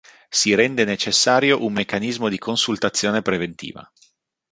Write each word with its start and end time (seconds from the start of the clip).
Si 0.31 0.55
rende 0.55 0.83
necessario 0.83 1.63
un 1.63 1.73
meccanismo 1.73 2.27
di 2.27 2.39
consultazione 2.39 3.21
preventiva. 3.21 3.87